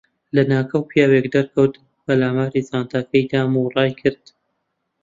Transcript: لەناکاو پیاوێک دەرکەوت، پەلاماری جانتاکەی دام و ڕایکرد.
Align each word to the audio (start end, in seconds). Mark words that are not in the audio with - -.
لەناکاو 0.35 0.87
پیاوێک 0.89 1.25
دەرکەوت، 1.35 1.73
پەلاماری 2.05 2.65
جانتاکەی 2.67 3.29
دام 3.31 3.51
و 3.57 3.71
ڕایکرد. 3.75 4.23